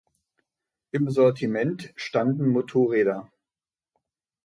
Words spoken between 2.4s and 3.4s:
Motorräder.